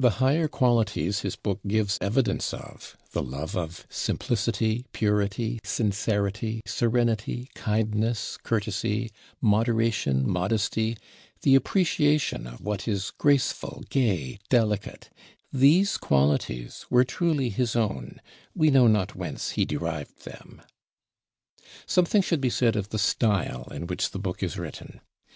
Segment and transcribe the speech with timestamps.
[0.00, 7.48] The higher qualities his book gives evidence of the love of simplicity, purity, sincerity, serenity,
[7.54, 10.96] kindness, courtesy, moderation, modesty,
[11.42, 15.10] the appreciation of what is graceful, gay, delicate,
[15.52, 18.20] these qualities were truly his own:
[18.52, 20.60] we know not whence he derived them.
[21.86, 24.98] Something should be said of the style in which the book is written.